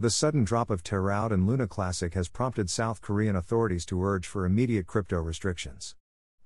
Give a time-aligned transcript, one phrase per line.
[0.00, 4.00] The sudden drop of Terra USD and Luna Classic has prompted South Korean authorities to
[4.04, 5.96] urge for immediate crypto restrictions.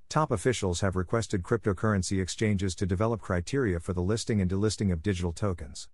[0.08, 5.02] Top officials have requested cryptocurrency exchanges to develop criteria for the listing and delisting of
[5.02, 5.90] digital tokens.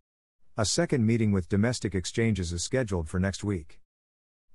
[0.56, 3.80] A second meeting with domestic exchanges is scheduled for next week.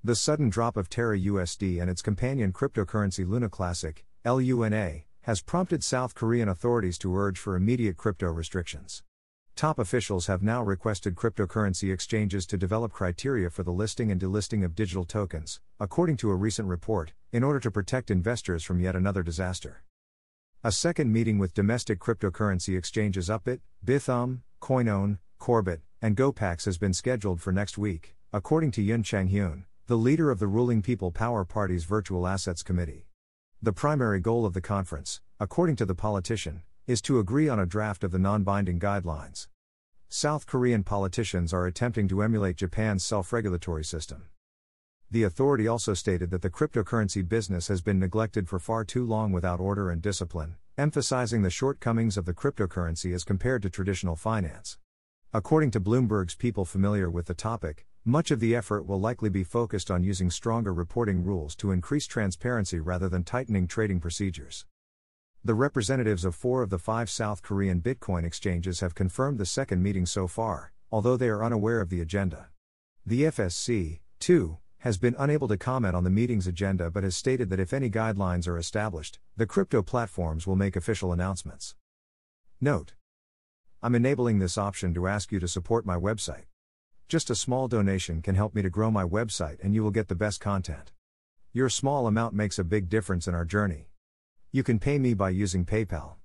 [0.02, 5.84] The sudden drop of Terra USD and its companion cryptocurrency Luna Classic, LUNA, has prompted
[5.84, 9.04] South Korean authorities to urge for immediate crypto restrictions.
[9.56, 14.66] Top officials have now requested cryptocurrency exchanges to develop criteria for the listing and delisting
[14.66, 18.96] of digital tokens, according to a recent report, in order to protect investors from yet
[18.96, 19.84] another disaster.
[20.64, 26.94] A second meeting with domestic cryptocurrency exchanges Upbit, Bithumb, Coinone, Korbit, and GoPax has been
[26.94, 31.12] scheduled for next week, according to Yoon Chang Hyun, the leader of the ruling People
[31.12, 33.06] Power Party's Virtual Assets Committee.
[33.62, 37.66] The primary goal of the conference, according to the politician, is to agree on a
[37.66, 39.48] draft of the non binding guidelines.
[40.10, 44.26] South Korean politicians are attempting to emulate Japan's self regulatory system.
[45.10, 49.32] The authority also stated that the cryptocurrency business has been neglected for far too long
[49.32, 54.78] without order and discipline, emphasizing the shortcomings of the cryptocurrency as compared to traditional finance.
[55.32, 59.44] According to Bloomberg's people familiar with the topic, much of the effort will likely be
[59.44, 64.66] focused on using stronger reporting rules to increase transparency rather than tightening trading procedures.
[65.46, 69.84] The representatives of four of the five South Korean Bitcoin exchanges have confirmed the second
[69.84, 72.48] meeting so far, although they are unaware of the agenda.
[73.06, 77.50] The FSC, too, has been unable to comment on the meeting's agenda but has stated
[77.50, 81.76] that if any guidelines are established, the crypto platforms will make official announcements.
[82.62, 82.94] Note
[83.82, 86.46] I'm enabling this option to ask you to support my website.
[87.10, 90.08] Just a small donation can help me to grow my website and you will get
[90.08, 90.94] the best content.
[91.52, 93.90] Your small amount makes a big difference in our journey.
[94.56, 96.18] You can pay me by using PayPal.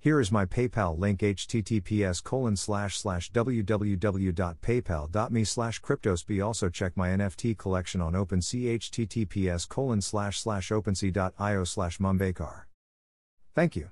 [0.00, 6.44] Here is my PayPal link https colon slash slash www.paypal.me slash cryptosp.
[6.44, 12.62] Also check my NFT collection on OpenSea https colon slash slash opensea.io slash mumbekar.
[13.54, 13.90] Thank you.